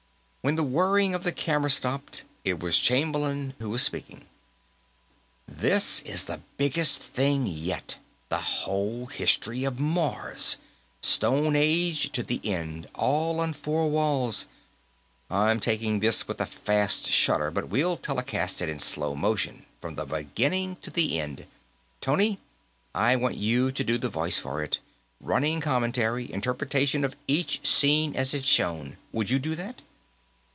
[0.43, 4.25] When the whirring of the camera stopped, it was Chamberlain who was speaking:
[5.47, 7.97] "This is the biggest thing yet;
[8.29, 10.57] the whole history of Mars,
[10.99, 14.47] stone age to the end, all on four walls.
[15.29, 19.93] I'm taking this with the fast shutter, but we'll telecast it in slow motion, from
[19.93, 21.45] the beginning to the end.
[22.01, 22.39] Tony,
[22.95, 24.79] I want you to do the voice for it
[25.19, 28.97] running commentary, interpretation of each scene as it's shown.
[29.11, 29.83] Would you do that?"